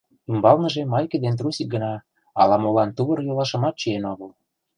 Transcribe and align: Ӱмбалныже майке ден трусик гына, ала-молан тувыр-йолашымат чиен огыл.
Ӱмбалныже 0.31 0.81
майке 0.91 1.17
ден 1.23 1.35
трусик 1.39 1.67
гына, 1.75 1.93
ала-молан 2.41 2.89
тувыр-йолашымат 2.97 3.75
чиен 3.81 4.03
огыл. 4.13 4.31